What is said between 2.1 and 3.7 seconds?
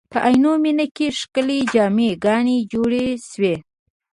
ګانې جوړې شوې.